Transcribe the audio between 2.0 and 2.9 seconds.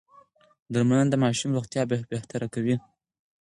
بهتره کوي.